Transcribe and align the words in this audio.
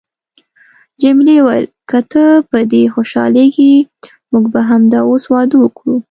جميلې 1.01 1.37
وويل: 1.43 1.65
که 1.89 1.99
ته 2.11 2.23
په 2.49 2.59
دې 2.71 2.83
خوشحالیږې، 2.93 3.73
موږ 4.31 4.45
به 4.53 4.61
همدا 4.69 4.99
اوس 5.09 5.23
واده 5.33 5.55
وکړو. 5.59 5.95